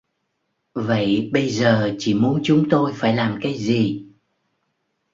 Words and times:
Vậy 0.73 1.29
Bây 1.33 1.49
giờ 1.49 1.95
chị 1.99 2.13
muốn 2.13 2.39
chúng 2.43 2.67
tôi 2.69 2.91
phải 2.95 3.15
làm 3.15 3.39
cái 3.41 3.57
gì 3.57 4.05